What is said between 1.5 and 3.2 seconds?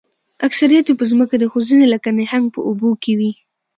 خو ځینې لکه نهنګ په اوبو کې